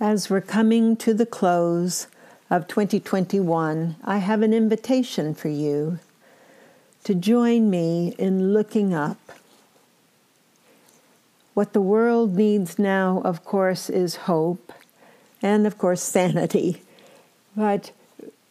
As 0.00 0.28
we're 0.28 0.42
coming 0.42 0.94
to 0.98 1.14
the 1.14 1.24
close 1.24 2.06
of 2.50 2.68
2021, 2.68 3.96
I 4.04 4.18
have 4.18 4.42
an 4.42 4.52
invitation 4.52 5.34
for 5.34 5.48
you 5.48 6.00
to 7.04 7.14
join 7.14 7.70
me 7.70 8.14
in 8.18 8.52
looking 8.52 8.92
up. 8.92 9.16
What 11.54 11.72
the 11.72 11.80
world 11.80 12.36
needs 12.36 12.78
now, 12.78 13.22
of 13.24 13.42
course, 13.42 13.88
is 13.88 14.16
hope 14.16 14.70
and, 15.40 15.66
of 15.66 15.78
course, 15.78 16.02
sanity. 16.16 16.82
But 17.56 17.92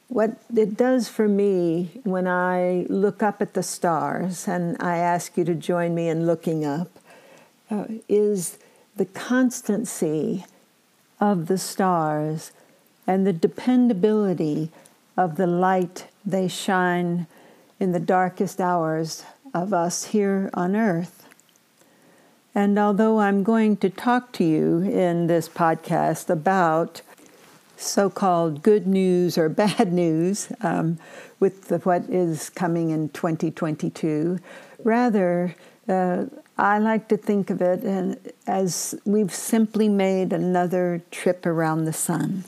what 0.07 0.37
it 0.55 0.75
does 0.75 1.07
for 1.07 1.27
me 1.27 2.01
when 2.03 2.27
I 2.27 2.87
look 2.89 3.21
up 3.21 3.39
at 3.39 3.53
the 3.53 3.61
stars, 3.61 4.47
and 4.47 4.77
I 4.79 4.97
ask 4.97 5.37
you 5.37 5.43
to 5.43 5.53
join 5.53 5.93
me 5.93 6.09
in 6.09 6.25
looking 6.25 6.65
up, 6.65 6.89
uh, 7.69 7.85
is 8.09 8.57
the 8.95 9.05
constancy 9.05 10.43
of 11.19 11.47
the 11.47 11.57
stars 11.57 12.51
and 13.07 13.25
the 13.25 13.33
dependability 13.33 14.69
of 15.17 15.35
the 15.35 15.47
light 15.47 16.07
they 16.25 16.47
shine 16.47 17.27
in 17.79 17.91
the 17.91 17.99
darkest 17.99 18.59
hours 18.59 19.23
of 19.53 19.73
us 19.73 20.05
here 20.05 20.49
on 20.53 20.75
earth. 20.75 21.27
And 22.53 22.79
although 22.79 23.19
I'm 23.19 23.43
going 23.43 23.77
to 23.77 23.89
talk 23.89 24.31
to 24.33 24.43
you 24.43 24.81
in 24.81 25.27
this 25.27 25.49
podcast 25.49 26.29
about 26.29 27.01
so 27.77 28.09
called 28.09 28.63
good 28.63 28.87
news 28.87 29.37
or 29.37 29.49
bad 29.65 29.91
news 29.91 30.47
um, 30.61 30.97
with 31.39 31.67
the, 31.67 31.79
what 31.79 32.03
is 32.03 32.49
coming 32.49 32.91
in 32.91 33.09
2022, 33.09 34.39
rather, 34.83 35.55
uh, 35.87 36.25
I 36.57 36.79
like 36.79 37.09
to 37.09 37.17
think 37.17 37.49
of 37.49 37.61
it 37.61 38.35
as 38.47 38.95
we've 39.05 39.33
simply 39.33 39.89
made 39.89 40.31
another 40.31 41.01
trip 41.11 41.45
around 41.45 41.85
the 41.85 41.93
sun. 41.93 42.45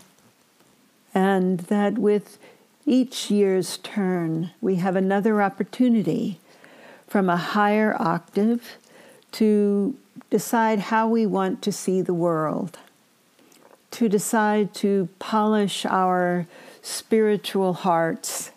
And 1.13 1.59
that 1.61 1.97
with 1.97 2.37
each 2.85 3.29
year's 3.29 3.77
turn, 3.77 4.51
we 4.61 4.75
have 4.75 4.95
another 4.95 5.41
opportunity 5.41 6.39
from 7.07 7.29
a 7.29 7.37
higher 7.37 7.95
octave 7.99 8.77
to 9.33 9.95
decide 10.29 10.79
how 10.79 11.07
we 11.07 11.25
want 11.25 11.61
to 11.63 11.71
see 11.71 12.01
the 12.01 12.13
world, 12.13 12.77
to 13.91 14.07
decide 14.07 14.73
to 14.75 15.09
polish 15.19 15.85
our 15.85 16.47
spiritual 16.81 17.73
hearts 17.73 18.51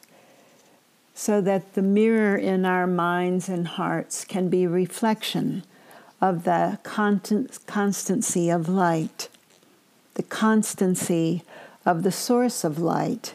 so 1.20 1.38
that 1.42 1.74
the 1.74 1.82
mirror 1.82 2.34
in 2.34 2.64
our 2.64 2.86
minds 2.86 3.46
and 3.46 3.68
hearts 3.68 4.24
can 4.24 4.48
be 4.48 4.66
reflection 4.66 5.62
of 6.18 6.44
the 6.44 6.78
constancy 7.66 8.48
of 8.48 8.70
light, 8.70 9.28
the 10.14 10.22
constancy 10.22 11.42
of 11.84 12.04
the 12.04 12.10
source 12.10 12.64
of 12.64 12.78
light. 12.78 13.34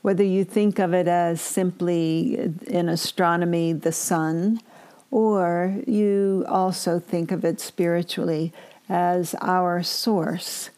Whether 0.00 0.24
you 0.24 0.42
think 0.42 0.78
of 0.78 0.94
it 0.94 1.06
as 1.06 1.38
simply 1.42 2.34
in 2.66 2.88
astronomy 2.88 3.74
the 3.74 3.92
sun, 3.92 4.62
or 5.10 5.76
you 5.86 6.46
also 6.48 6.98
think 6.98 7.30
of 7.30 7.44
it 7.44 7.60
spiritually 7.60 8.54
as 8.88 9.34
our 9.42 9.82
source, 9.82 10.70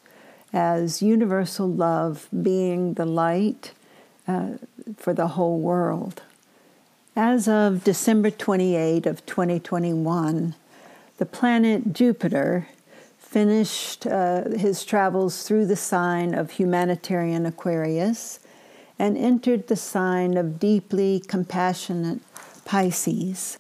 as 0.53 1.01
universal 1.01 1.69
love 1.69 2.27
being 2.43 2.95
the 2.95 3.07
light 3.07 3.71
uh, 4.29 4.51
for 4.97 5.13
the 5.13 5.29
whole 5.29 5.59
world. 5.59 6.23
As 7.17 7.49
of 7.49 7.83
December 7.83 8.31
28 8.31 9.07
of 9.07 9.27
2021, 9.27 10.55
the 11.17 11.27
planet 11.27 11.93
Jupiter 11.93 12.69
finished 13.19 14.07
uh, 14.07 14.49
his 14.51 14.85
travels 14.85 15.43
through 15.43 15.67
the 15.67 15.77
sign 15.77 16.33
of 16.35 16.53
humanitarian 16.53 17.45
Aquarius 17.45 18.39
and 18.99 19.17
entered 19.17 19.67
the 19.67 19.77
sign 19.77 20.37
of 20.37 20.59
deeply 20.59 21.21
compassionate 21.21 22.21
Pisces. 22.65 23.59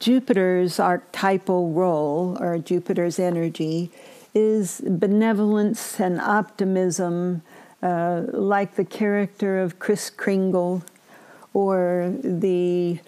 Jupiter's 0.00 0.80
archetypal 0.80 1.72
role, 1.72 2.36
or 2.40 2.58
Jupiter's 2.58 3.18
energy, 3.18 3.90
is 4.34 4.80
benevolence 4.84 6.00
and 6.00 6.20
optimism, 6.20 7.42
uh, 7.82 8.22
like 8.32 8.76
the 8.76 8.84
character 8.84 9.60
of 9.60 9.78
Kris 9.78 10.10
Kringle 10.10 10.82
or 11.54 12.14
the 12.22 12.98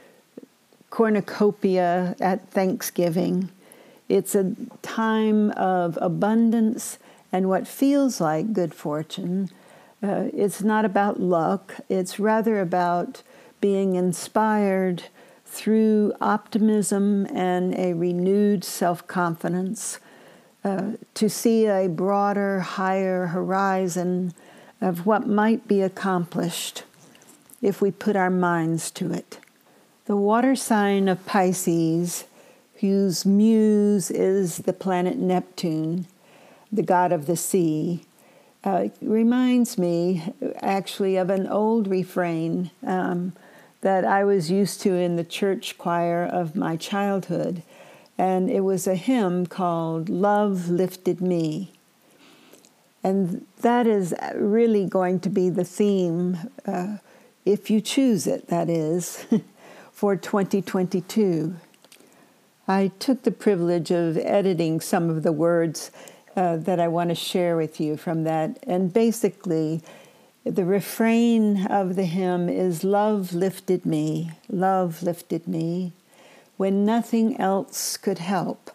cornucopia 0.91 2.17
at 2.21 2.49
Thanksgiving. 2.51 3.51
It's 4.09 4.35
a 4.35 4.55
time 4.83 5.51
of 5.53 5.99
abundance 6.01 6.99
and 7.33 7.49
what 7.49 7.67
feels 7.67 8.21
like 8.21 8.53
good 8.53 8.75
fortune, 8.75 9.49
uh, 10.03 10.29
it's 10.35 10.63
not 10.63 10.85
about 10.85 11.19
luck, 11.19 11.77
it's 11.89 12.19
rather 12.19 12.61
about 12.61 13.23
being 13.61 13.95
inspired 13.95 15.05
through 15.47 16.13
optimism 16.21 17.27
and 17.27 17.75
a 17.79 17.95
renewed 17.95 18.65
self 18.65 19.07
confidence 19.07 19.99
uh, 20.65 20.93
to 21.15 21.29
see 21.31 21.67
a 21.67 21.89
broader, 21.89 22.61
higher 22.61 23.29
horizon 23.29 24.35
of 24.83 25.07
what 25.07 25.29
might 25.29 25.69
be 25.69 25.81
accomplished 25.81 26.83
if 27.63 27.81
we 27.81 27.91
put 27.93 28.17
our 28.17 28.29
minds 28.29 28.91
to 28.91 29.13
it. 29.13 29.39
The 30.07 30.17
water 30.17 30.57
sign 30.57 31.09
of 31.09 31.25
Pisces, 31.25 32.25
whose 32.81 33.25
muse 33.25 34.11
is 34.11 34.59
the 34.59 34.73
planet 34.73 35.17
Neptune, 35.17 36.07
the 36.73 36.83
god 36.83 37.13
of 37.13 37.27
the 37.27 37.37
sea, 37.37 38.05
uh, 38.65 38.89
reminds 39.01 39.79
me 39.79 40.33
actually 40.61 41.17
of 41.17 41.31
an 41.31 41.47
old 41.47 41.87
refrain 41.87 42.73
um, 42.85 43.33
that 43.83 44.05
I 44.05 44.25
was 44.25 44.51
used 44.51 44.81
to 44.83 44.95
in 44.95 45.15
the 45.15 45.25
church 45.25 45.79
choir 45.79 46.25
of 46.25 46.57
my 46.57 46.77
childhood. 46.77 47.63
And 48.19 48.51
it 48.51 48.61
was 48.61 48.87
a 48.87 48.97
hymn 48.97 49.47
called 49.47 50.09
Love 50.09 50.69
Lifted 50.69 51.21
Me. 51.21 51.73
And 53.05 53.47
that 53.61 53.87
is 53.87 54.15
really 54.35 54.87
going 54.87 55.21
to 55.21 55.29
be 55.29 55.51
the 55.51 55.65
theme, 55.65 56.39
uh, 56.67 56.99
if 57.45 57.71
you 57.71 57.81
choose 57.81 58.27
it, 58.27 58.49
that 58.49 58.71
is, 58.71 59.27
for 59.93 60.17
2022. 60.17 61.57
I 62.69 62.93
took 62.99 63.23
the 63.23 63.33
privilege 63.33 63.91
of 63.91 64.17
editing 64.19 64.81
some 64.81 65.11
of 65.11 65.25
the 65.25 65.33
words 65.33 65.91
uh, 66.37 66.57
that 66.59 66.81
I 66.81 66.89
want 66.89 67.11
to 67.11 67.15
share 67.15 67.57
with 67.57 67.81
you 67.81 67.97
from 67.97 68.25
that. 68.25 68.59
And 68.67 68.93
basically, 68.93 69.83
the 70.45 70.65
refrain 70.65 71.67
of 71.67 71.97
the 71.97 72.05
hymn 72.05 72.49
is 72.49 72.83
Love 72.83 73.33
lifted 73.33 73.87
me, 73.87 74.33
love 74.49 75.03
lifted 75.03 75.47
me. 75.47 75.93
When 76.57 76.85
nothing 76.85 77.41
else 77.41 77.97
could 77.97 78.19
help, 78.19 78.71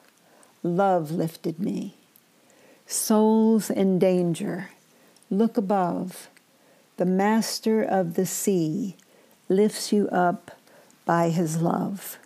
love 0.63 1.11
lifted 1.11 1.59
me. 1.59 1.96
Souls 2.87 3.69
in 3.69 3.99
danger, 3.99 4.71
look 5.29 5.57
above. 5.57 6.29
The 6.97 7.05
master 7.05 7.83
of 7.83 8.15
the 8.15 8.25
sea 8.25 8.95
lifts 9.49 9.91
you 9.91 10.09
up 10.09 10.57
by 11.05 11.29
his 11.29 11.61
love. 11.61 12.17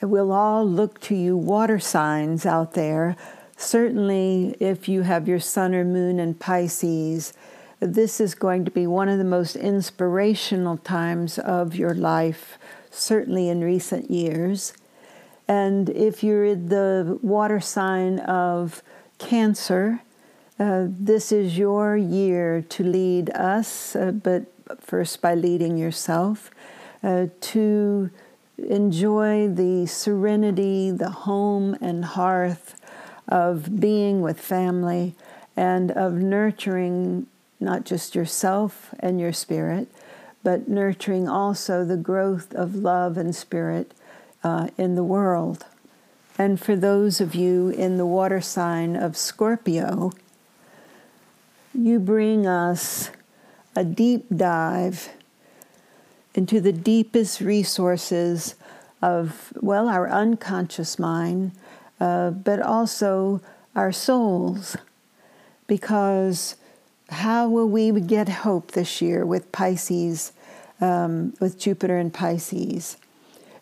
We'll 0.00 0.32
all 0.32 0.66
look 0.66 1.00
to 1.02 1.14
you, 1.14 1.36
water 1.36 1.78
signs 1.78 2.46
out 2.46 2.72
there 2.72 3.16
certainly 3.56 4.56
if 4.60 4.88
you 4.88 5.02
have 5.02 5.28
your 5.28 5.40
sun 5.40 5.74
or 5.74 5.84
moon 5.84 6.18
in 6.18 6.34
Pisces, 6.34 7.32
this 7.80 8.20
is 8.20 8.34
going 8.34 8.64
to 8.64 8.70
be 8.70 8.86
one 8.86 9.08
of 9.08 9.18
the 9.18 9.24
most 9.24 9.56
inspirational 9.56 10.78
times 10.78 11.38
of 11.38 11.74
your 11.74 11.94
life, 11.94 12.58
certainly 12.90 13.48
in 13.48 13.62
recent 13.62 14.10
years. 14.10 14.72
And 15.46 15.90
if 15.90 16.22
you're 16.22 16.54
the 16.54 17.18
water 17.22 17.60
sign 17.60 18.20
of 18.20 18.82
Cancer, 19.18 20.00
uh, 20.58 20.86
this 20.88 21.32
is 21.32 21.58
your 21.58 21.96
year 21.96 22.64
to 22.68 22.84
lead 22.84 23.30
us, 23.30 23.96
uh, 23.96 24.12
but 24.12 24.44
first 24.80 25.20
by 25.20 25.34
leading 25.34 25.76
yourself, 25.76 26.50
uh, 27.02 27.26
to 27.40 28.10
enjoy 28.58 29.48
the 29.48 29.86
serenity, 29.86 30.90
the 30.90 31.10
home 31.10 31.76
and 31.80 32.04
hearth 32.04 32.80
of 33.28 33.80
being 33.80 34.20
with 34.20 34.40
family 34.40 35.14
and 35.56 35.90
of 35.90 36.14
nurturing 36.14 37.26
not 37.60 37.84
just 37.84 38.14
yourself 38.14 38.94
and 39.00 39.20
your 39.20 39.32
spirit, 39.32 39.88
but 40.42 40.68
nurturing 40.68 41.28
also 41.28 41.84
the 41.84 41.96
growth 41.96 42.52
of 42.54 42.74
love 42.74 43.16
and 43.16 43.34
spirit 43.34 43.92
uh, 44.42 44.68
in 44.76 44.94
the 44.94 45.04
world. 45.04 45.66
And 46.38 46.60
for 46.60 46.74
those 46.76 47.20
of 47.20 47.34
you 47.34 47.68
in 47.70 47.96
the 47.96 48.06
water 48.06 48.40
sign 48.40 48.96
of 48.96 49.16
Scorpio, 49.16 50.12
you 51.72 51.98
bring 51.98 52.46
us 52.46 53.10
a 53.76 53.84
deep 53.84 54.26
dive 54.34 55.10
into 56.34 56.60
the 56.60 56.72
deepest 56.72 57.40
resources 57.40 58.54
of, 59.00 59.52
well, 59.60 59.88
our 59.88 60.08
unconscious 60.08 60.98
mind 60.98 61.52
uh, 62.00 62.30
but 62.30 62.60
also 62.60 63.40
our 63.74 63.92
souls. 63.92 64.76
because 65.66 66.56
how 67.10 67.48
will 67.48 67.68
we 67.68 67.90
get 68.00 68.28
hope 68.28 68.72
this 68.72 69.00
year 69.00 69.24
with 69.24 69.50
Pisces, 69.52 70.32
um, 70.80 71.34
with 71.40 71.58
Jupiter 71.58 71.96
and 71.98 72.12
Pisces? 72.12 72.96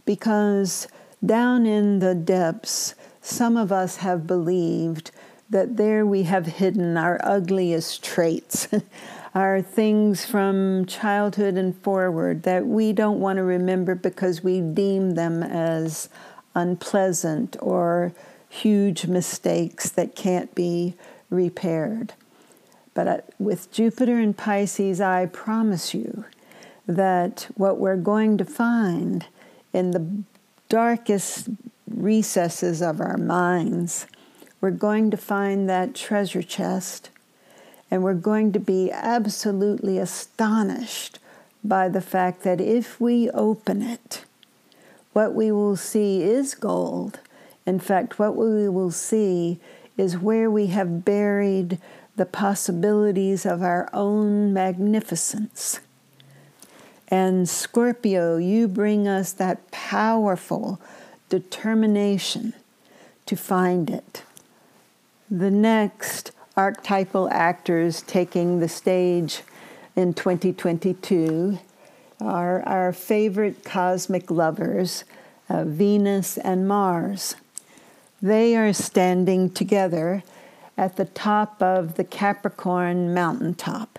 Because 0.04 0.88
down 1.24 1.66
in 1.66 2.00
the 2.00 2.14
depths, 2.14 2.94
some 3.20 3.56
of 3.56 3.70
us 3.70 3.96
have 3.96 4.26
believed 4.26 5.10
that 5.48 5.76
there 5.76 6.04
we 6.04 6.24
have 6.24 6.46
hidden 6.46 6.96
our 6.96 7.20
ugliest 7.22 8.02
traits, 8.02 8.69
our 9.34 9.62
things 9.62 10.24
from 10.24 10.86
childhood 10.86 11.54
and 11.54 11.76
forward 11.78 12.42
that 12.42 12.66
we 12.66 12.92
don't 12.92 13.20
want 13.20 13.36
to 13.36 13.42
remember 13.42 13.94
because 13.94 14.42
we 14.42 14.60
deem 14.60 15.12
them 15.12 15.42
as 15.42 16.08
unpleasant 16.54 17.56
or 17.60 18.12
huge 18.48 19.06
mistakes 19.06 19.90
that 19.90 20.14
can't 20.14 20.54
be 20.54 20.94
repaired. 21.30 22.14
But 22.94 23.08
uh, 23.08 23.18
with 23.38 23.72
Jupiter 23.72 24.18
and 24.18 24.36
Pisces, 24.36 25.00
I 25.00 25.26
promise 25.26 25.94
you 25.94 26.25
that 26.86 27.46
what 27.54 27.78
we're 27.78 27.96
going 27.96 28.36
to 28.38 28.44
find 28.44 29.26
in 29.72 29.92
the 29.92 30.25
darkest 30.72 31.50
recesses 31.86 32.80
of 32.80 32.98
our 32.98 33.19
minds, 33.19 34.06
we're 34.58 34.70
going 34.70 35.10
to 35.10 35.19
find 35.19 35.69
that 35.69 35.94
treasure 35.94 36.42
chest 36.42 37.10
and 37.90 38.02
we're 38.02 38.14
going 38.14 38.50
to 38.52 38.58
be 38.58 38.90
absolutely 38.90 39.98
astonished 39.98 41.19
by 41.62 41.90
the 41.90 42.00
fact 42.00 42.42
that 42.42 42.58
if 42.58 42.98
we 42.98 43.28
open 43.32 43.82
it, 43.82 44.24
what 45.12 45.34
we 45.34 45.52
will 45.52 45.76
see 45.76 46.22
is 46.22 46.54
gold. 46.54 47.20
In 47.66 47.78
fact, 47.78 48.18
what 48.18 48.34
we 48.34 48.66
will 48.66 48.90
see 48.90 49.60
is 49.98 50.16
where 50.16 50.50
we 50.50 50.68
have 50.68 51.04
buried 51.04 51.78
the 52.16 52.25
possibilities 52.25 53.44
of 53.44 53.60
our 53.60 53.90
own 53.92 54.54
magnificence. 54.54 55.80
And 57.12 57.47
Scorpio, 57.47 58.38
you 58.38 58.67
bring 58.67 59.06
us 59.06 59.32
that 59.32 59.70
powerful 59.70 60.81
determination 61.29 62.55
to 63.26 63.37
find 63.37 63.91
it. 63.91 64.23
The 65.31 65.50
next 65.50 66.31
archetypal 66.56 67.29
actors 67.29 68.00
taking 68.00 68.61
the 68.61 68.69
stage 68.69 69.43
in 69.94 70.14
2022 70.14 71.59
are 72.19 72.62
our 72.62 72.94
favorite 72.94 73.62
cosmic 73.62 74.31
lovers, 74.31 75.05
uh, 75.50 75.64
Venus 75.64 76.38
and 76.38 76.67
Mars. 76.67 77.37
They 78.23 78.56
are 78.56 78.73
standing 78.73 79.50
together 79.50 80.23
at 80.79 80.97
the 80.97 81.05
top 81.05 81.61
of 81.61 81.97
the 81.97 82.05
Capricorn 82.05 83.12
mountaintop. 83.12 83.99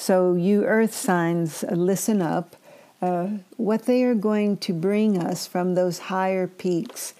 So, 0.00 0.34
you 0.34 0.64
earth 0.64 0.94
signs, 0.94 1.64
uh, 1.64 1.74
listen 1.74 2.22
up. 2.22 2.54
Uh, 3.02 3.30
what 3.56 3.86
they 3.86 4.04
are 4.04 4.14
going 4.14 4.56
to 4.58 4.72
bring 4.72 5.18
us 5.20 5.44
from 5.48 5.74
those 5.74 5.98
higher 5.98 6.46
peaks 6.46 7.14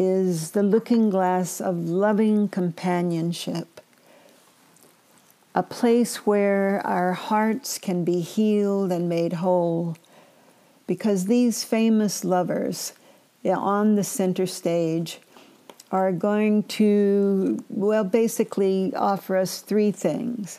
is 0.00 0.50
the 0.50 0.64
looking 0.64 1.10
glass 1.10 1.60
of 1.60 1.88
loving 1.88 2.48
companionship, 2.48 3.80
a 5.54 5.62
place 5.62 6.26
where 6.26 6.82
our 6.84 7.12
hearts 7.12 7.78
can 7.78 8.02
be 8.02 8.18
healed 8.18 8.90
and 8.90 9.08
made 9.08 9.34
whole. 9.34 9.96
Because 10.88 11.26
these 11.26 11.62
famous 11.62 12.24
lovers 12.24 12.94
on 13.46 13.94
the 13.94 14.04
center 14.04 14.46
stage 14.46 15.20
are 15.92 16.10
going 16.10 16.64
to, 16.64 17.64
well, 17.68 18.02
basically 18.02 18.92
offer 18.96 19.36
us 19.36 19.60
three 19.60 19.92
things. 19.92 20.58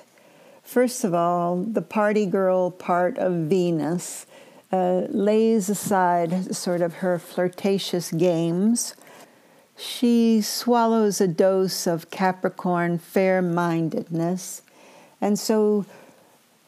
First 0.65 1.03
of 1.03 1.13
all, 1.13 1.57
the 1.57 1.83
party 1.83 2.25
girl 2.25 2.71
part 2.71 3.17
of 3.19 3.33
Venus 3.33 4.25
uh, 4.71 5.03
lays 5.09 5.69
aside 5.69 6.55
sort 6.55 6.81
of 6.81 6.95
her 6.95 7.19
flirtatious 7.19 8.11
games. 8.11 8.95
She 9.77 10.41
swallows 10.41 11.21
a 11.21 11.27
dose 11.27 11.85
of 11.85 12.09
Capricorn 12.09 12.97
fair 12.97 13.41
mindedness. 13.41 14.63
And 15.21 15.37
so 15.37 15.85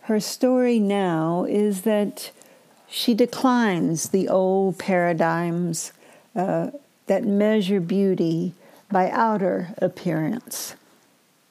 her 0.01 0.19
story 0.19 0.79
now 0.79 1.45
is 1.49 1.81
that 1.81 2.31
she 2.87 3.13
declines 3.13 4.09
the 4.09 4.29
old 4.29 4.77
paradigms 4.77 5.91
uh, 6.35 6.69
that 7.07 7.25
measure 7.25 7.81
beauty 7.81 8.53
by 8.91 9.09
outer 9.09 9.73
appearance. 9.79 10.75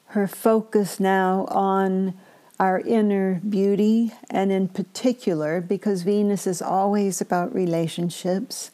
Her 0.07 0.27
focus 0.27 0.99
now 0.99 1.45
on 1.51 2.13
our 2.59 2.79
inner 2.79 3.41
beauty, 3.47 4.11
and 4.29 4.51
in 4.51 4.67
particular, 4.67 5.61
because 5.61 6.01
Venus 6.01 6.47
is 6.47 6.61
always 6.61 7.21
about 7.21 7.53
relationships, 7.53 8.71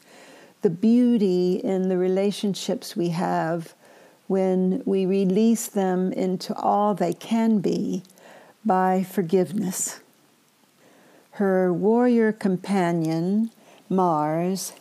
the 0.62 0.70
beauty 0.70 1.56
in 1.56 1.90
the 1.90 1.98
relationships 1.98 2.96
we 2.96 3.10
have 3.10 3.74
when 4.28 4.82
we 4.86 5.06
release 5.06 5.68
them 5.68 6.14
into 6.14 6.56
all 6.56 6.96
they 6.96 7.14
can 7.14 7.60
be 7.60 8.04
by 8.66 9.04
forgiveness. 9.04 10.00
Her 11.32 11.74
warrior 11.74 12.32
companion, 12.32 13.52
Mars, 13.90 14.74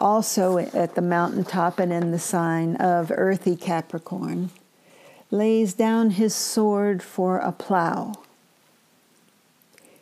also 0.00 0.58
at 0.58 0.96
the 0.96 1.02
mountaintop 1.02 1.78
and 1.78 1.92
in 1.92 2.10
the 2.10 2.18
sign 2.18 2.74
of 2.76 3.12
earthy 3.14 3.54
Capricorn, 3.54 4.50
lays 5.34 5.74
down 5.74 6.10
his 6.10 6.32
sword 6.32 7.02
for 7.02 7.38
a 7.38 7.50
plow. 7.50 8.14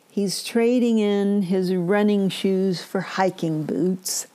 He's 0.09 0.43
trading 0.43 0.99
in 0.99 1.43
his 1.43 1.73
running 1.73 2.29
shoes 2.29 2.83
for 2.83 3.01
hiking 3.01 3.63
boots, 3.63 4.27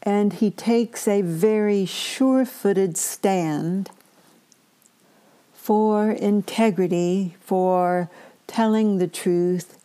and 0.00 0.34
he 0.34 0.52
takes 0.52 1.08
a 1.08 1.22
very 1.22 1.84
sure 1.84 2.44
footed 2.44 2.96
stand 2.96 3.90
for 5.52 6.12
integrity, 6.12 7.34
for 7.40 8.08
telling 8.46 8.98
the 8.98 9.08
truth, 9.08 9.78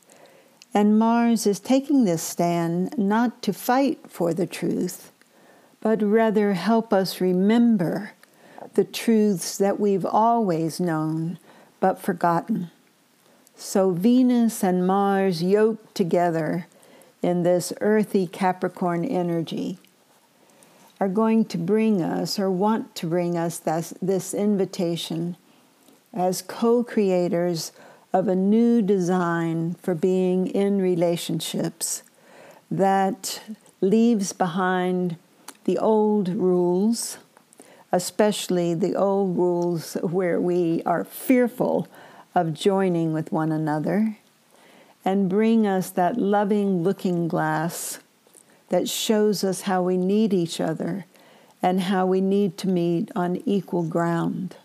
and 0.76 1.00
Mars 1.00 1.48
is 1.48 1.60
taking 1.60 2.04
this 2.04 2.22
stand 2.22 2.96
not 3.00 3.42
to 3.42 3.52
fight 3.52 4.00
for 4.08 4.32
the 4.32 4.46
truth, 4.46 5.12
but 5.82 6.04
rather 6.04 6.54
help 6.54 6.94
us 6.94 7.20
remember 7.20 8.12
the 8.78 8.86
truths 8.86 9.58
that 9.58 9.80
we've 9.80 10.06
always 10.06 10.80
known 10.80 11.40
but 11.80 12.00
forgotten. 12.00 12.70
So 13.56 13.90
Venus 13.90 14.64
and 14.64 14.86
Mars 14.86 15.42
yoked 15.42 15.96
together 15.96 16.68
in 17.24 17.42
this 17.42 17.74
earthy 17.82 18.28
Capricorn 18.28 19.04
energy 19.04 19.80
are 21.00 21.08
going 21.08 21.46
to 21.46 21.58
bring 21.58 22.04
us 22.04 22.38
or 22.38 22.52
want 22.52 22.94
to 22.98 23.08
bring 23.08 23.36
us 23.36 23.58
this, 23.58 23.96
this 24.00 24.36
invitation 24.36 25.38
as 26.14 26.44
co 26.44 26.84
creators 26.84 27.72
of 28.14 28.28
a 28.28 28.36
new 28.36 28.84
design 28.84 29.76
for 29.82 29.96
being 29.96 30.46
in 30.46 30.80
relationships 30.80 32.04
that 32.70 33.42
leaves 33.82 34.34
behind 34.34 35.18
the 35.66 35.80
old 35.80 36.30
rules, 36.30 37.18
especially 37.92 38.74
the 38.74 38.96
old 38.96 39.38
rules 39.38 39.94
where 40.02 40.40
we 40.40 40.82
are 40.86 41.04
fearful 41.04 41.88
of 42.36 42.54
joining 42.54 43.14
with 43.14 43.32
one 43.32 43.52
another, 43.52 44.18
and 45.06 45.30
bring 45.30 45.66
us 45.66 45.90
that 45.90 46.18
loving 46.18 46.84
looking 46.84 47.28
glass 47.28 48.00
that 48.70 48.90
shows 48.90 49.44
us 49.44 49.62
how 49.62 49.82
we 49.82 49.98
need 49.98 50.34
each 50.34 50.60
other 50.60 51.06
and 51.62 51.82
how 51.82 52.06
we 52.06 52.22
need 52.22 52.58
to 52.58 52.68
meet 52.68 53.10
on 53.16 53.42
equal 53.46 53.84
ground. 53.84 54.56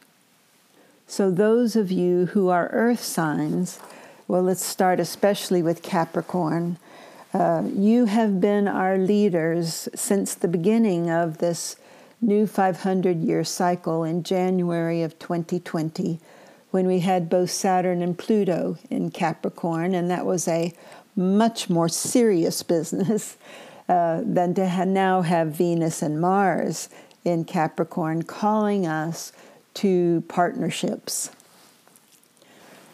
So, 1.07 1.31
those 1.31 1.76
of 1.76 1.91
you 1.91 2.26
who 2.26 2.49
are 2.49 2.69
earth 2.73 3.02
signs, 3.02 3.79
well, 4.26 4.43
let's 4.43 4.64
start 4.64 4.99
especially 4.99 5.62
with 5.62 5.83
Capricorn. 5.83 6.79
Uh, 7.35 7.64
you 7.75 8.07
have 8.07 8.41
been 8.41 8.69
our 8.69 8.99
leaders 8.99 9.88
since 9.95 10.35
the 10.35 10.49
beginning 10.49 11.11
of 11.11 11.38
this 11.38 11.76
new 12.23 12.47
500 12.47 13.21
year 13.21 13.43
cycle 13.45 14.05
in 14.05 14.23
January 14.23 15.02
of 15.02 15.19
2020 15.19 16.21
when 16.71 16.87
we 16.87 17.00
had 17.00 17.29
both 17.29 17.50
Saturn 17.50 18.00
and 18.00 18.17
Pluto 18.17 18.79
in 18.88 19.11
Capricorn, 19.11 19.95
and 19.95 20.11
that 20.11 20.25
was 20.25 20.49
a 20.49 20.73
much 21.14 21.69
more 21.69 21.88
serious 21.88 22.62
business 22.75 23.37
uh, 23.88 24.23
than 24.25 24.55
to 24.55 24.87
now 24.87 25.21
have 25.21 25.49
Venus 25.49 26.00
and 26.00 26.21
Mars 26.21 26.88
in 27.25 27.45
Capricorn 27.45 28.23
calling 28.23 28.87
us 28.87 29.33
to 29.75 30.23
partnerships. 30.29 31.31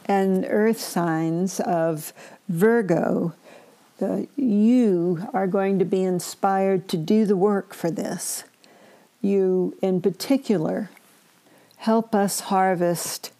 And 0.06 0.46
earth 0.48 0.80
signs 0.80 1.60
of 1.60 2.12
Virgo, 2.48 3.34
the, 3.98 4.26
you 4.36 5.28
are 5.32 5.46
going 5.46 5.78
to 5.78 5.84
be 5.84 6.02
inspired 6.02 6.88
to 6.88 6.96
do 6.96 7.26
the 7.26 7.36
work 7.36 7.74
for 7.74 7.90
this. 7.90 8.44
You, 9.20 9.76
in 9.82 10.00
particular, 10.00 10.90
help 11.78 12.14
us 12.14 12.40
harvest 12.40 13.32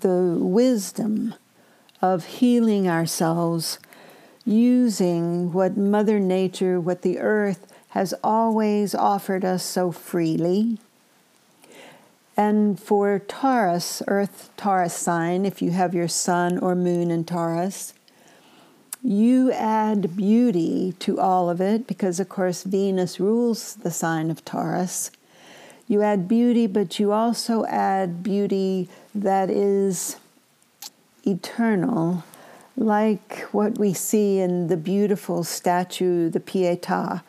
the 0.00 0.36
wisdom 0.38 1.34
of 2.00 2.24
healing 2.26 2.88
ourselves 2.88 3.78
using 4.44 5.52
what 5.52 5.76
Mother 5.76 6.18
Nature, 6.18 6.80
what 6.80 7.02
the 7.02 7.18
earth 7.18 7.72
has 7.90 8.14
always 8.24 8.94
offered 8.94 9.44
us 9.44 9.62
so 9.62 9.92
freely. 9.92 10.78
And 12.36 12.80
for 12.80 13.18
Taurus, 13.18 14.02
Earth 14.08 14.50
Taurus 14.56 14.94
sign, 14.94 15.44
if 15.44 15.60
you 15.60 15.70
have 15.72 15.94
your 15.94 16.08
sun 16.08 16.58
or 16.58 16.74
moon 16.74 17.10
in 17.10 17.24
Taurus, 17.24 17.92
you 19.02 19.50
add 19.52 20.16
beauty 20.16 20.94
to 21.00 21.18
all 21.18 21.50
of 21.50 21.60
it 21.60 21.86
because, 21.86 22.20
of 22.20 22.28
course, 22.28 22.62
Venus 22.62 23.18
rules 23.18 23.74
the 23.74 23.90
sign 23.90 24.30
of 24.30 24.44
Taurus. 24.44 25.10
You 25.88 26.02
add 26.02 26.28
beauty, 26.28 26.66
but 26.66 27.00
you 27.00 27.12
also 27.12 27.64
add 27.66 28.22
beauty 28.22 28.88
that 29.14 29.50
is 29.50 30.16
eternal, 31.24 32.24
like 32.76 33.40
what 33.50 33.76
we 33.78 33.92
see 33.92 34.38
in 34.38 34.68
the 34.68 34.76
beautiful 34.76 35.42
statue, 35.42 36.30
the 36.30 36.40
Pietà. 36.40 37.22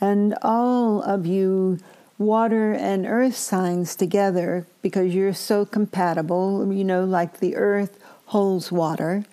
And 0.00 0.34
all 0.42 1.02
of 1.02 1.26
you 1.26 1.78
water 2.16 2.72
and 2.72 3.06
earth 3.06 3.36
signs 3.36 3.94
together 3.94 4.66
because 4.82 5.14
you're 5.14 5.34
so 5.34 5.64
compatible, 5.64 6.72
you 6.72 6.84
know, 6.84 7.04
like 7.04 7.40
the 7.40 7.56
earth 7.56 7.98
holds 8.26 8.72
water. 8.72 9.24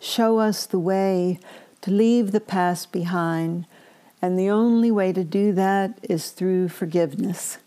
Show 0.00 0.38
us 0.38 0.66
the 0.66 0.78
way 0.78 1.38
to 1.82 1.90
leave 1.90 2.32
the 2.32 2.40
past 2.40 2.92
behind, 2.92 3.66
and 4.20 4.38
the 4.38 4.50
only 4.50 4.90
way 4.90 5.12
to 5.12 5.24
do 5.24 5.52
that 5.52 5.98
is 6.02 6.30
through 6.30 6.68
forgiveness. 6.68 7.58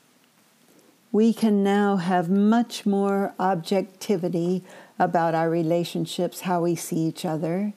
We 1.11 1.33
can 1.33 1.63
now 1.63 1.97
have 1.97 2.29
much 2.29 2.85
more 2.85 3.33
objectivity 3.39 4.63
about 4.99 5.33
our 5.33 5.49
relationships, 5.49 6.41
how 6.41 6.61
we 6.61 6.75
see 6.75 6.97
each 6.97 7.25
other, 7.25 7.73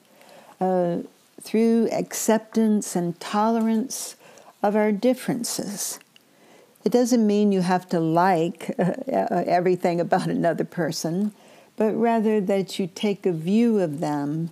uh, 0.59 0.97
through 1.41 1.89
acceptance 1.91 2.95
and 2.95 3.19
tolerance 3.19 4.15
of 4.61 4.75
our 4.75 4.91
differences. 4.91 5.99
It 6.85 6.91
doesn't 6.91 7.25
mean 7.25 7.51
you 7.51 7.61
have 7.61 7.87
to 7.89 7.99
like 7.99 8.75
uh, 8.77 8.93
everything 9.47 9.99
about 9.99 10.27
another 10.27 10.65
person, 10.65 11.33
but 11.75 11.93
rather 11.93 12.39
that 12.39 12.79
you 12.79 12.87
take 12.87 13.25
a 13.25 13.31
view 13.31 13.79
of 13.79 13.99
them 13.99 14.49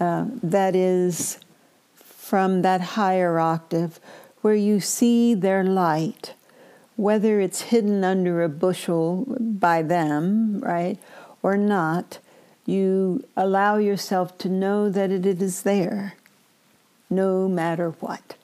uh, 0.00 0.26
that 0.42 0.74
is 0.74 1.38
from 1.96 2.62
that 2.62 2.80
higher 2.80 3.38
octave 3.38 4.00
where 4.40 4.54
you 4.54 4.80
see 4.80 5.34
their 5.34 5.64
light, 5.64 6.34
whether 6.96 7.40
it's 7.40 7.62
hidden 7.62 8.04
under 8.04 8.42
a 8.42 8.48
bushel 8.48 9.24
by 9.40 9.82
them, 9.82 10.60
right, 10.60 10.98
or 11.42 11.56
not, 11.56 12.18
you 12.66 13.24
allow 13.36 13.76
yourself 13.76 14.36
to 14.38 14.48
know 14.48 14.90
that 14.90 15.10
it 15.10 15.26
is 15.26 15.62
there, 15.62 16.14
no 17.08 17.48
matter 17.48 17.90
what. 18.00 18.36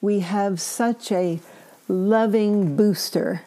We 0.00 0.20
have 0.20 0.60
such 0.60 1.10
a 1.10 1.40
loving 1.88 2.76
booster 2.76 3.42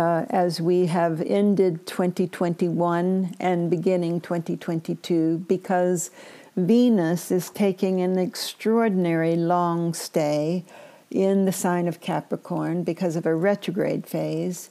uh, 0.00 0.24
as 0.30 0.62
we 0.62 0.86
have 0.86 1.20
ended 1.20 1.86
2021 1.86 3.34
and 3.38 3.68
beginning 3.68 4.18
2022 4.18 5.44
because 5.46 6.10
Venus 6.56 7.30
is 7.30 7.50
taking 7.50 8.00
an 8.00 8.18
extraordinary 8.18 9.36
long 9.36 9.92
stay 9.92 10.64
in 11.10 11.44
the 11.44 11.52
sign 11.52 11.86
of 11.86 12.00
Capricorn 12.00 12.82
because 12.82 13.14
of 13.14 13.26
a 13.26 13.34
retrograde 13.34 14.06
phase. 14.06 14.70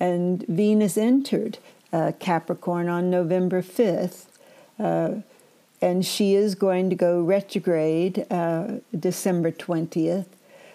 And 0.00 0.42
Venus 0.48 0.96
entered 0.96 1.58
uh, 1.92 2.12
Capricorn 2.18 2.88
on 2.88 3.10
November 3.10 3.60
5th. 3.60 4.24
Uh, 4.78 5.16
and 5.82 6.06
she 6.06 6.34
is 6.34 6.54
going 6.54 6.88
to 6.88 6.96
go 6.96 7.20
retrograde 7.20 8.24
uh, 8.30 8.78
December 8.98 9.52
20th. 9.52 10.24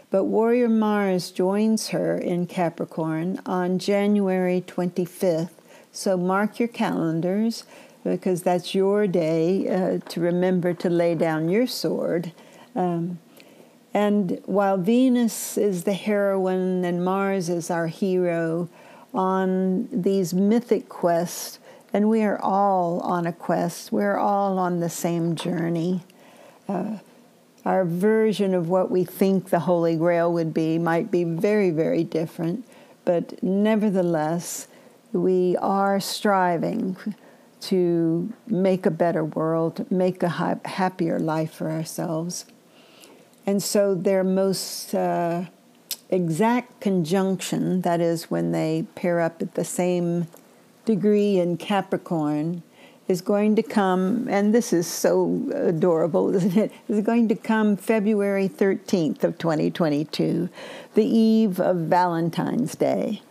But 0.10 0.26
Warrior 0.26 0.70
Mars 0.70 1.32
joins 1.32 1.90
her 1.90 2.18
in 2.18 2.48
Capricorn 2.48 3.42
on 3.46 3.78
January 3.78 4.64
25th. 4.66 5.50
So 5.92 6.16
mark 6.16 6.60
your 6.60 6.70
calendars 6.70 7.66
because 8.04 8.44
that's 8.44 8.74
your 8.74 9.06
day 9.06 9.68
uh, 9.68 10.00
to 10.10 10.22
remember 10.22 10.74
to 10.76 10.90
lay 10.90 11.14
down 11.16 11.50
your 11.50 11.68
sword. 11.68 12.32
Um, 12.74 13.20
and 13.94 14.42
while 14.46 14.78
Venus 14.78 15.58
is 15.58 15.84
the 15.84 15.94
heroine 15.94 16.86
and 16.86 17.04
Mars 17.04 17.50
is 17.50 17.70
our 17.70 17.88
hero 17.88 18.70
on 19.14 19.90
these 19.92 20.34
mythic 20.34 20.88
quests, 20.88 21.60
and 21.92 22.10
we 22.10 22.22
are 22.22 22.40
all 22.40 23.00
on 23.02 23.26
a 23.26 23.34
quest, 23.34 23.92
we're 23.92 24.18
all 24.18 24.60
on 24.60 24.80
the 24.80 24.90
same 24.90 25.36
journey. 25.36 26.04
Uh, 26.70 26.98
our 27.67 27.83
version 27.83 28.53
of 28.53 28.69
what 28.69 28.89
we 28.89 29.03
think 29.03 29.50
the 29.50 29.59
Holy 29.59 29.97
Grail 29.97 30.31
would 30.31 30.53
be 30.53 30.77
might 30.77 31.12
be 31.12 31.25
very, 31.25 31.69
very 31.69 32.01
different, 32.01 32.65
but 33.03 33.43
nevertheless, 33.43 34.69
we 35.12 35.57
are 35.57 36.00
striving 36.00 36.95
to 37.59 38.31
make 38.47 38.86
a 38.86 38.91
better 38.91 39.25
world, 39.25 39.86
make 39.91 40.24
a 40.24 40.29
happier 40.63 41.19
life 41.19 41.55
for 41.55 41.69
ourselves. 41.69 42.45
And 43.45 43.62
so 43.62 43.93
their 43.93 44.24
most 44.24 44.95
uh, 44.95 45.47
exact 46.09 46.79
conjunction, 46.79 47.81
that 47.81 48.00
is, 48.00 48.31
when 48.31 48.53
they 48.53 48.86
pair 48.95 49.19
up 49.19 49.41
at 49.41 49.55
the 49.55 49.65
same 49.65 50.27
degree 50.86 51.38
in 51.38 51.57
Capricorn, 51.57 52.63
is 53.08 53.22
going 53.22 53.56
to 53.56 53.64
come, 53.64 54.28
and 54.30 54.54
this 54.54 54.74
is 54.74 54.86
so 54.88 55.50
adorable, 55.54 56.36
isn't 56.36 56.58
it? 56.58 56.72
Is 56.88 57.02
going 57.02 57.28
to 57.30 57.36
come 57.36 57.78
February 57.78 58.50
13th 58.50 59.24
of 59.24 59.38
2022, 59.38 60.50
the 60.96 61.06
eve 61.06 61.60
of 61.60 61.78
Valentine's 61.78 62.76
Day. 62.76 63.22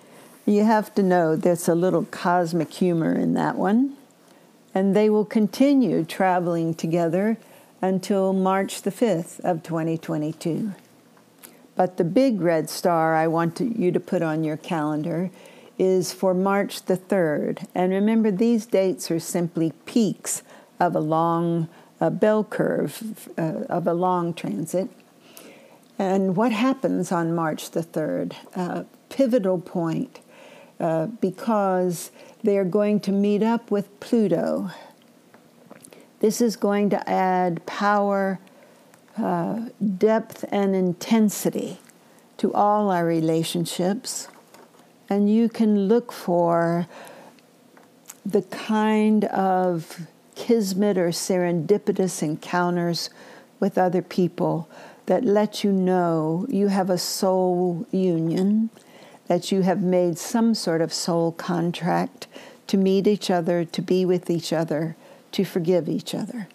You 0.46 0.64
have 0.64 0.94
to 0.94 1.02
know 1.02 1.34
there's 1.34 1.68
a 1.68 1.74
little 1.74 2.04
cosmic 2.04 2.72
humor 2.72 3.12
in 3.12 3.34
that 3.34 3.56
one. 3.56 3.96
And 4.72 4.94
they 4.94 5.08
will 5.08 5.24
continue 5.24 6.04
traveling 6.04 6.74
together 6.74 7.38
until 7.80 8.32
March 8.32 8.82
the 8.82 8.90
5th 8.90 9.40
of 9.40 9.62
2022. 9.62 10.72
But 11.74 11.96
the 11.96 12.04
big 12.04 12.40
red 12.40 12.70
star 12.70 13.14
I 13.14 13.26
want 13.26 13.56
to, 13.56 13.64
you 13.64 13.90
to 13.90 14.00
put 14.00 14.22
on 14.22 14.44
your 14.44 14.56
calendar 14.56 15.30
is 15.78 16.12
for 16.12 16.34
March 16.34 16.82
the 16.84 16.96
3rd. 16.96 17.66
And 17.74 17.92
remember, 17.92 18.30
these 18.30 18.66
dates 18.66 19.10
are 19.10 19.20
simply 19.20 19.72
peaks 19.84 20.42
of 20.80 20.94
a 20.94 21.00
long 21.00 21.68
a 22.00 22.10
bell 22.10 22.44
curve 22.44 23.28
uh, 23.38 23.64
of 23.68 23.86
a 23.86 23.94
long 23.94 24.34
transit. 24.34 24.88
And 25.98 26.36
what 26.36 26.52
happens 26.52 27.10
on 27.10 27.34
March 27.34 27.70
the 27.70 27.82
3rd? 27.82 28.34
Uh, 28.54 28.84
pivotal 29.08 29.58
point 29.58 30.20
uh, 30.78 31.06
because 31.06 32.10
they 32.42 32.58
are 32.58 32.64
going 32.64 33.00
to 33.00 33.12
meet 33.12 33.42
up 33.42 33.70
with 33.70 33.98
Pluto. 34.00 34.70
This 36.20 36.40
is 36.40 36.56
going 36.56 36.90
to 36.90 37.08
add 37.08 37.64
power, 37.66 38.38
uh, 39.16 39.68
depth, 39.96 40.44
and 40.50 40.74
intensity 40.74 41.78
to 42.36 42.52
all 42.52 42.90
our 42.90 43.06
relationships 43.06 44.28
and 45.08 45.30
you 45.30 45.48
can 45.48 45.88
look 45.88 46.12
for 46.12 46.86
the 48.24 48.42
kind 48.42 49.24
of 49.26 50.06
kismet 50.34 50.98
or 50.98 51.08
serendipitous 51.08 52.22
encounters 52.22 53.10
with 53.60 53.78
other 53.78 54.02
people 54.02 54.68
that 55.06 55.24
let 55.24 55.62
you 55.62 55.72
know 55.72 56.46
you 56.48 56.68
have 56.68 56.90
a 56.90 56.98
soul 56.98 57.86
union, 57.90 58.68
that 59.28 59.50
you 59.52 59.62
have 59.62 59.80
made 59.80 60.18
some 60.18 60.54
sort 60.54 60.80
of 60.80 60.92
soul 60.92 61.32
contract 61.32 62.26
to 62.66 62.76
meet 62.76 63.06
each 63.06 63.30
other, 63.30 63.64
to 63.64 63.80
be 63.80 64.04
with 64.04 64.28
each 64.28 64.52
other, 64.52 64.96
to 65.32 65.44
forgive 65.44 65.88
each 65.88 66.14
other. 66.14 66.48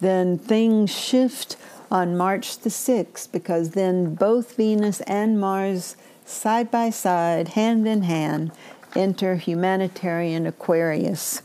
Then 0.00 0.38
things 0.38 0.90
shift 0.90 1.56
on 1.90 2.16
March 2.16 2.58
the 2.58 2.70
6th 2.70 3.30
because 3.32 3.70
then 3.70 4.14
both 4.14 4.56
Venus 4.56 5.00
and 5.02 5.40
Mars 5.40 5.96
side 6.24 6.70
by 6.70 6.90
side, 6.90 7.48
hand 7.48 7.86
in 7.86 8.02
hand, 8.02 8.52
enter 8.96 9.36
humanitarian 9.36 10.46
Aquarius. 10.46 11.42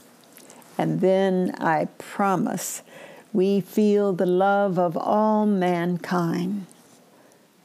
And 0.77 1.01
then 1.01 1.55
I 1.59 1.85
promise 1.97 2.81
we 3.33 3.61
feel 3.61 4.13
the 4.13 4.25
love 4.25 4.79
of 4.79 4.97
all 4.97 5.45
mankind. 5.45 6.65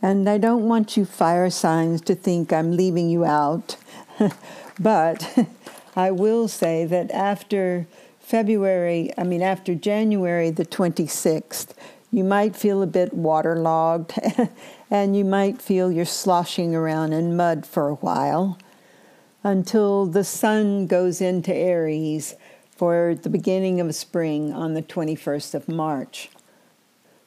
And 0.02 0.28
I 0.28 0.36
don't 0.36 0.68
want 0.68 0.96
you 0.96 1.04
fire 1.04 1.48
signs 1.48 2.02
to 2.02 2.14
think 2.14 2.52
I'm 2.52 2.76
leaving 2.76 3.08
you 3.08 3.24
out, 3.24 3.76
but 4.78 5.48
I 5.96 6.10
will 6.10 6.48
say 6.48 6.84
that 6.84 7.10
after 7.12 7.86
February, 8.20 9.12
I 9.16 9.22
mean, 9.22 9.42
after 9.42 9.74
January 9.74 10.50
the 10.50 10.66
26th, 10.66 11.68
you 12.14 12.22
might 12.22 12.54
feel 12.54 12.80
a 12.80 12.86
bit 12.86 13.12
waterlogged 13.12 14.12
and 14.90 15.16
you 15.16 15.24
might 15.24 15.60
feel 15.60 15.90
you're 15.90 16.04
sloshing 16.04 16.72
around 16.72 17.12
in 17.12 17.36
mud 17.36 17.66
for 17.66 17.88
a 17.88 17.96
while. 17.96 18.56
until 19.42 20.06
the 20.06 20.22
sun 20.22 20.86
goes 20.86 21.20
into 21.20 21.52
Aries 21.52 22.36
for 22.70 23.16
the 23.20 23.28
beginning 23.28 23.80
of 23.80 23.92
spring 23.94 24.52
on 24.52 24.74
the 24.74 24.82
21st 24.82 25.54
of 25.54 25.68
March. 25.68 26.30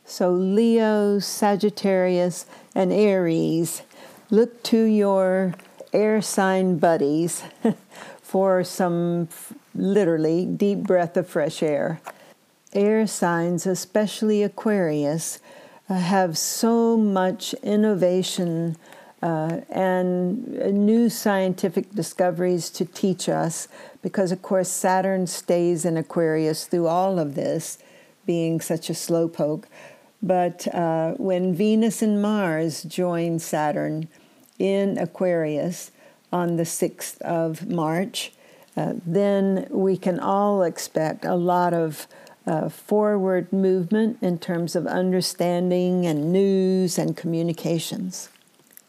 So, 0.06 0.32
Leo, 0.32 1.20
Sagittarius, 1.20 2.46
and 2.74 2.94
Aries, 2.94 3.82
look 4.32 4.64
to 4.64 4.84
your 4.84 5.54
air 5.92 6.22
sign 6.22 6.78
buddies 6.80 7.44
for 8.22 8.64
some 8.64 9.28
literally 9.76 10.46
deep 10.46 10.80
breath 10.80 11.18
of 11.18 11.28
fresh 11.28 11.62
air. 11.62 12.00
Air 12.78 13.08
signs, 13.08 13.66
especially 13.66 14.44
Aquarius, 14.44 15.40
uh, 15.90 15.96
have 15.96 16.38
so 16.38 16.96
much 16.96 17.56
innovation 17.64 18.78
uh, 19.24 19.62
and 19.72 20.48
new 20.86 21.10
scientific 21.10 21.90
discoveries 21.96 22.70
to 22.70 22.86
teach 22.86 23.28
us 23.28 23.68
because, 24.04 24.32
of 24.32 24.44
course, 24.44 24.70
Saturn 24.70 25.26
stays 25.26 25.86
in 25.86 25.98
Aquarius 25.98 26.68
through 26.68 26.86
all 26.86 27.18
of 27.18 27.34
this, 27.34 27.80
being 28.28 28.62
such 28.62 28.92
a 28.92 28.94
slowpoke. 28.94 29.64
But 30.22 30.68
uh, 30.72 31.14
when 31.14 31.56
Venus 31.56 32.04
and 32.04 32.22
Mars 32.22 32.84
join 32.84 33.40
Saturn 33.40 34.08
in 34.60 35.00
Aquarius 35.00 35.90
on 36.32 36.58
the 36.58 36.64
6th 36.64 37.20
of 37.22 37.68
March, 37.68 38.34
uh, 38.76 38.94
then 39.04 39.68
we 39.72 39.98
can 39.98 40.20
all 40.20 40.62
expect 40.62 41.26
a 41.26 41.34
lot 41.34 41.74
of 41.74 42.06
forward 42.70 43.52
movement 43.52 44.18
in 44.22 44.40
terms 44.40 44.76
of 44.76 44.88
understanding 44.88 46.06
and 46.06 46.32
news 46.32 46.98
and 46.98 47.18
communications. 47.18 48.30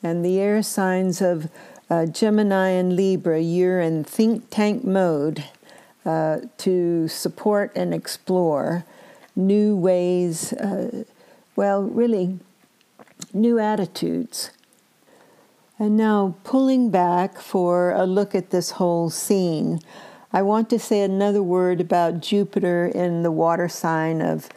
And 0.02 0.24
the 0.24 0.38
air 0.38 0.62
signs 0.62 1.20
of 1.20 1.50
uh, 1.90 2.06
Gemini 2.06 2.68
and 2.68 2.94
Libra, 2.94 3.40
you're 3.40 3.80
in 3.80 4.04
think 4.04 4.50
tank 4.50 4.84
mode 4.84 5.44
uh, 6.04 6.38
to 6.58 7.08
support 7.08 7.72
and 7.74 7.92
explore 7.92 8.84
new 9.34 9.76
ways, 9.76 10.52
uh, 10.54 11.04
well, 11.56 11.82
really, 11.82 12.38
new 13.32 13.58
attitudes. 13.58 14.50
And 15.78 15.96
now, 15.96 16.36
pulling 16.44 16.90
back 16.90 17.38
for 17.40 17.92
a 17.92 18.04
look 18.04 18.34
at 18.34 18.50
this 18.50 18.72
whole 18.72 19.10
scene, 19.10 19.80
I 20.30 20.42
want 20.42 20.68
to 20.70 20.78
say 20.78 21.00
another 21.00 21.42
word 21.42 21.80
about 21.80 22.20
Jupiter 22.20 22.86
in 22.86 23.22
the 23.22 23.30
water 23.30 23.66
sign 23.66 24.20
of 24.20 24.50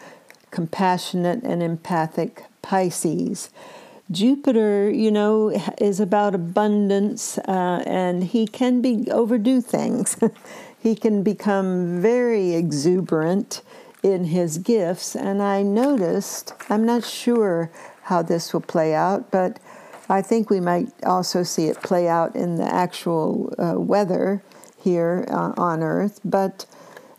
compassionate 0.52 1.44
and 1.44 1.64
empathic 1.64 2.44
Pisces. 2.62 3.50
Jupiter, 4.12 4.90
you 4.90 5.10
know, 5.12 5.50
is 5.80 6.02
about 6.02 6.36
abundance, 6.36 7.38
uh, 7.38 7.84
and 7.86 8.26
he 8.26 8.46
can 8.46 8.82
be 8.82 9.10
overdo 9.10 9.62
things. 9.62 10.18
he 10.80 10.94
can 10.94 11.24
become 11.24 12.02
very 12.02 12.54
exuberant 12.54 13.62
in 14.04 14.26
his 14.26 14.58
gifts, 14.58 15.16
and 15.16 15.42
I 15.42 15.64
noticed. 15.64 16.54
I'm 16.70 16.86
not 16.86 17.06
sure 17.06 17.72
how 18.04 18.22
this 18.22 18.52
will 18.52 18.60
play 18.60 18.94
out, 18.94 19.32
but 19.32 19.58
I 20.10 20.22
think 20.22 20.50
we 20.50 20.60
might 20.60 20.90
also 21.06 21.44
see 21.44 21.68
it 21.68 21.82
play 21.82 22.10
out 22.10 22.36
in 22.36 22.58
the 22.58 22.66
actual 22.66 23.54
uh, 23.58 23.80
weather 23.80 24.44
here 24.82 25.26
uh, 25.30 25.54
on 25.58 25.84
Earth. 25.84 26.20
But 26.24 26.66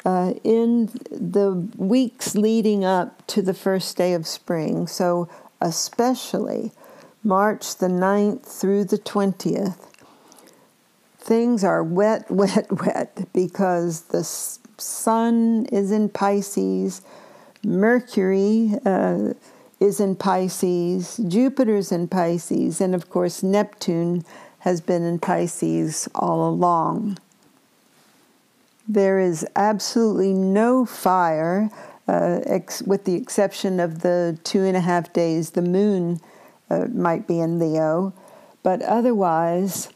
uh, 0.04 0.34
in 0.44 0.86
the 1.10 1.68
weeks 1.76 2.34
leading 2.34 2.84
up 2.84 3.26
to 3.28 3.42
the 3.42 3.54
first 3.54 3.96
day 3.96 4.14
of 4.14 4.26
spring, 4.26 4.86
so 4.86 5.28
especially 5.60 6.72
March 7.22 7.76
the 7.76 7.86
9th 7.86 8.42
through 8.42 8.84
the 8.84 8.98
20th, 8.98 9.88
things 11.18 11.62
are 11.62 11.82
wet, 11.82 12.30
wet, 12.30 12.70
wet 12.70 13.28
because 13.32 14.02
the 14.02 14.24
sun 14.24 15.66
is 15.66 15.92
in 15.92 16.08
Pisces, 16.08 17.02
Mercury 17.64 18.72
uh, 18.84 19.34
is 19.78 20.00
in 20.00 20.16
Pisces, 20.16 21.20
Jupiter's 21.28 21.92
in 21.92 22.08
Pisces, 22.08 22.80
and 22.80 22.94
of 22.94 23.08
course, 23.08 23.42
Neptune 23.42 24.24
has 24.60 24.80
been 24.80 25.02
in 25.04 25.18
Pisces 25.18 26.08
all 26.14 26.48
along. 26.48 27.18
There 28.88 29.20
is 29.20 29.46
absolutely 29.54 30.32
no 30.32 30.84
fire, 30.84 31.70
uh, 32.08 32.40
ex- 32.44 32.82
with 32.82 33.04
the 33.04 33.14
exception 33.14 33.80
of 33.80 34.00
the 34.00 34.38
two 34.44 34.62
and 34.62 34.76
a 34.76 34.80
half 34.80 35.12
days 35.12 35.50
the 35.50 35.62
moon 35.62 36.20
uh, 36.68 36.86
might 36.92 37.26
be 37.26 37.38
in 37.38 37.58
Leo, 37.58 38.12
but 38.62 38.82
otherwise, 38.82 39.88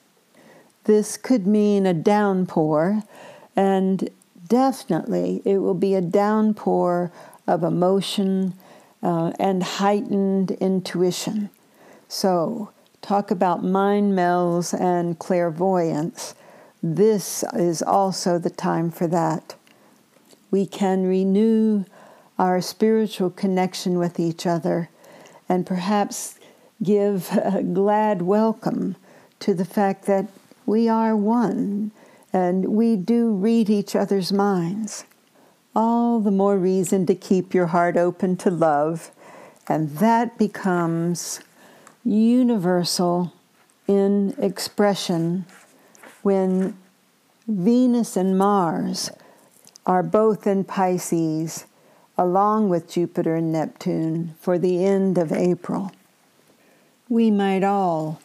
this 0.85 1.17
could 1.17 1.47
mean 1.47 1.85
a 1.85 1.95
downpour, 1.95 3.03
and 3.57 4.09
definitely 4.47 5.43
it 5.45 5.59
will 5.59 5.75
be 5.75 5.95
a 5.95 6.01
downpour 6.01 7.11
of 7.47 7.65
emotion 7.65 8.55
uh, 9.03 9.33
and 9.39 9.63
heightened 9.63 10.53
intuition. 10.53 11.51
So, 12.09 12.71
talk 13.03 13.31
about 13.31 13.65
mind 13.65 14.13
melds 14.13 14.79
and 14.79 15.19
clairvoyance. 15.19 16.35
This 16.95 17.43
is 17.53 17.83
also 17.83 18.39
the 18.39 18.49
time 18.49 18.93
for 18.93 19.09
that. 19.09 19.57
We 20.53 20.67
can 20.67 21.05
renew 21.05 21.85
our 22.39 22.61
spiritual 22.61 23.31
connection 23.31 23.99
with 23.99 24.21
each 24.21 24.47
other 24.47 24.89
and 25.49 25.67
perhaps 25.67 26.39
give 26.81 27.29
a 27.33 27.65
glad 27.65 28.23
welcome 28.23 28.95
to 29.41 29.53
the 29.53 29.65
fact 29.65 30.07
that 30.07 30.29
we 30.65 30.89
are 30.89 31.17
one 31.17 31.91
and 32.33 32.67
we 32.67 32.95
do 32.95 33.33
read 33.33 33.69
each 33.69 33.97
other's 33.97 34.33
minds. 34.33 35.07
All 35.75 36.21
the 36.21 36.31
more 36.31 36.57
reason 36.57 37.05
to 37.07 37.17
keep 37.17 37.53
your 37.53 37.67
heart 37.67 37.97
open 37.97 38.37
to 38.39 38.51
love, 38.51 39.11
and 39.67 39.91
that 39.99 40.39
becomes 40.39 41.41
universal 42.05 43.33
in 43.89 44.37
expression 44.39 45.47
when 46.27 46.77
Venus 47.47 48.17
and 48.17 48.37
Mars 48.37 49.11
are 49.87 50.03
both 50.03 50.47
in 50.47 50.65
Pisces, 50.65 51.67
along 52.19 52.69
with 52.69 52.91
Jupiter 52.91 53.37
and 53.37 53.53
Neptune, 53.53 54.35
for 54.41 54.59
the 54.59 54.85
end 54.85 55.19
of 55.19 55.31
April 55.31 55.93
we 57.09 57.31
might 57.31 57.63
all 57.63 58.21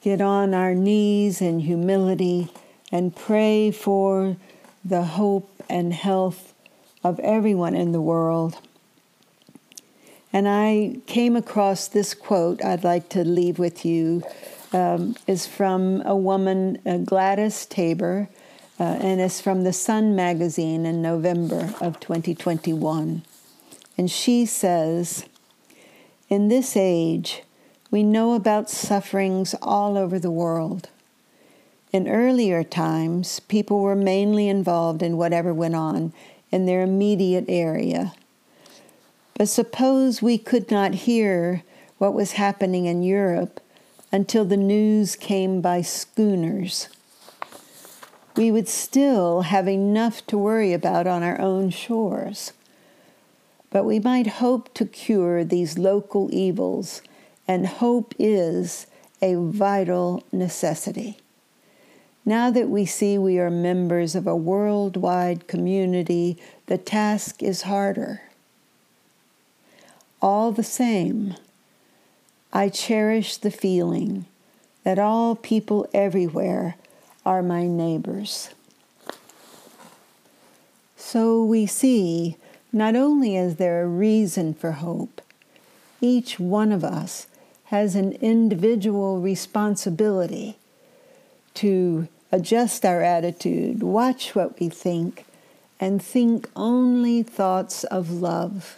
get 0.00 0.20
on 0.20 0.54
our 0.54 0.74
knees 0.74 1.40
in 1.40 1.60
humility 1.60 2.48
and 2.92 3.14
pray 3.14 3.70
for 3.70 4.36
the 4.84 5.02
hope 5.02 5.50
and 5.68 5.92
health 5.92 6.54
of 7.02 7.18
everyone 7.20 7.74
in 7.74 7.92
the 7.92 8.00
world. 8.00 8.56
And 10.32 10.48
I 10.48 10.98
came 11.06 11.34
across 11.34 11.88
this 11.88 12.14
quote 12.14 12.64
I'd 12.64 12.84
like 12.84 13.08
to 13.10 13.24
leave 13.24 13.58
with 13.58 13.84
you. 13.84 14.22
Um, 14.72 15.16
is 15.26 15.48
from 15.48 16.00
a 16.06 16.14
woman, 16.14 16.78
uh, 16.86 16.98
Gladys 16.98 17.66
Taber, 17.66 18.28
uh, 18.78 18.84
and 18.84 19.20
it's 19.20 19.40
from 19.40 19.64
the 19.64 19.72
Sun 19.72 20.14
magazine 20.14 20.86
in 20.86 21.02
November 21.02 21.74
of 21.80 21.98
2021. 21.98 23.22
And 23.98 24.08
she 24.08 24.46
says, 24.46 25.24
In 26.28 26.46
this 26.46 26.76
age, 26.76 27.42
we 27.90 28.04
know 28.04 28.34
about 28.34 28.70
sufferings 28.70 29.56
all 29.60 29.98
over 29.98 30.20
the 30.20 30.30
world. 30.30 30.88
In 31.92 32.06
earlier 32.06 32.62
times, 32.62 33.40
people 33.40 33.80
were 33.80 33.96
mainly 33.96 34.48
involved 34.48 35.02
in 35.02 35.16
whatever 35.16 35.52
went 35.52 35.74
on 35.74 36.12
in 36.52 36.66
their 36.66 36.82
immediate 36.82 37.46
area. 37.48 38.14
But 39.34 39.48
suppose 39.48 40.22
we 40.22 40.38
could 40.38 40.70
not 40.70 40.94
hear 40.94 41.64
what 41.98 42.14
was 42.14 42.32
happening 42.32 42.86
in 42.86 43.02
Europe 43.02 43.60
until 44.12 44.44
the 44.44 44.56
news 44.56 45.16
came 45.16 45.60
by 45.60 45.82
schooners. 45.82 46.88
We 48.36 48.50
would 48.50 48.68
still 48.68 49.42
have 49.42 49.68
enough 49.68 50.26
to 50.28 50.38
worry 50.38 50.72
about 50.72 51.06
on 51.06 51.22
our 51.22 51.40
own 51.40 51.70
shores. 51.70 52.52
But 53.70 53.84
we 53.84 54.00
might 54.00 54.26
hope 54.26 54.74
to 54.74 54.84
cure 54.84 55.44
these 55.44 55.78
local 55.78 56.28
evils 56.32 57.02
and 57.46 57.66
hope 57.66 58.14
is 58.18 58.86
a 59.22 59.34
vital 59.34 60.24
necessity. 60.32 61.18
Now 62.24 62.50
that 62.50 62.68
we 62.68 62.84
see 62.84 63.18
we 63.18 63.38
are 63.38 63.50
members 63.50 64.14
of 64.14 64.26
a 64.26 64.36
worldwide 64.36 65.46
community, 65.46 66.38
the 66.66 66.78
task 66.78 67.42
is 67.42 67.62
harder. 67.62 68.22
All 70.22 70.52
the 70.52 70.62
same, 70.62 71.34
I 72.52 72.68
cherish 72.68 73.36
the 73.36 73.50
feeling 73.50 74.26
that 74.82 74.98
all 74.98 75.36
people 75.36 75.88
everywhere 75.94 76.76
are 77.24 77.42
my 77.42 77.66
neighbors. 77.66 78.50
So 80.96 81.44
we 81.44 81.66
see 81.66 82.36
not 82.72 82.96
only 82.96 83.36
is 83.36 83.56
there 83.56 83.82
a 83.82 83.86
reason 83.86 84.54
for 84.54 84.72
hope, 84.72 85.20
each 86.00 86.40
one 86.40 86.72
of 86.72 86.82
us 86.82 87.26
has 87.66 87.94
an 87.94 88.12
individual 88.14 89.20
responsibility 89.20 90.56
to 91.54 92.08
adjust 92.32 92.84
our 92.84 93.02
attitude, 93.02 93.82
watch 93.82 94.34
what 94.34 94.58
we 94.58 94.68
think, 94.68 95.24
and 95.78 96.02
think 96.02 96.48
only 96.56 97.22
thoughts 97.22 97.84
of 97.84 98.10
love. 98.10 98.76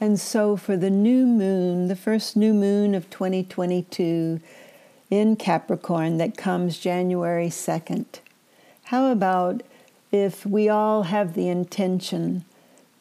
And 0.00 0.20
so, 0.20 0.56
for 0.56 0.76
the 0.76 0.90
new 0.90 1.26
moon, 1.26 1.88
the 1.88 1.96
first 1.96 2.36
new 2.36 2.54
moon 2.54 2.94
of 2.94 3.10
2022 3.10 4.40
in 5.10 5.36
Capricorn 5.36 6.18
that 6.18 6.36
comes 6.36 6.78
January 6.78 7.48
2nd, 7.48 8.06
how 8.84 9.10
about 9.10 9.62
if 10.12 10.46
we 10.46 10.68
all 10.68 11.04
have 11.04 11.34
the 11.34 11.48
intention 11.48 12.44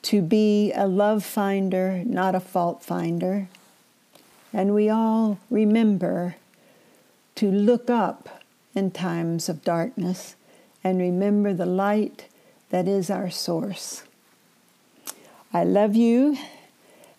to 0.02 0.22
be 0.22 0.72
a 0.74 0.88
love 0.88 1.24
finder, 1.24 2.04
not 2.06 2.34
a 2.34 2.40
fault 2.40 2.84
finder, 2.84 3.48
and 4.52 4.74
we 4.74 4.90
all 4.90 5.38
remember 5.50 6.36
to 7.36 7.52
look 7.52 7.90
up 7.90 8.42
in 8.74 8.90
times 8.90 9.50
of 9.50 9.64
darkness 9.64 10.36
and 10.84 11.00
remember 11.00 11.54
the 11.54 11.66
light 11.66 12.26
that 12.70 12.88
is 12.88 13.10
our 13.10 13.30
source. 13.30 14.04
I 15.54 15.64
love 15.64 15.96
you. 15.96 16.38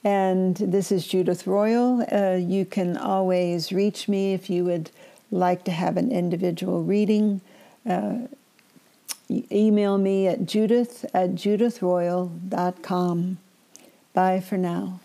And 0.08 0.56
this 0.56 0.90
is 0.90 1.06
Judith 1.06 1.46
Royal. 1.46 2.02
Uh, 2.10 2.36
you 2.36 2.64
can 2.64 2.96
always 2.96 3.72
reach 3.72 4.08
me 4.08 4.32
if 4.32 4.48
you 4.48 4.64
would 4.64 4.90
like 5.30 5.64
to 5.64 5.70
have 5.70 5.98
an 5.98 6.10
individual 6.10 6.82
reading. 6.82 7.42
Uh, 7.86 8.20
email 9.28 9.98
me 9.98 10.26
at 10.26 10.46
judith 10.46 11.04
at 11.12 11.32
judithroyal.com. 11.32 13.38
Bye 14.14 14.40
for 14.40 14.56
now. 14.56 15.00